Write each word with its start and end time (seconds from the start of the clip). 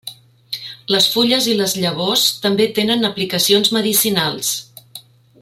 Les 0.95 1.09
fulles 1.15 1.49
i 1.51 1.53
les 1.59 1.75
llavors 1.83 2.23
també 2.47 2.67
tenen 2.79 3.11
aplicacions 3.11 3.71
medicinals. 3.79 4.55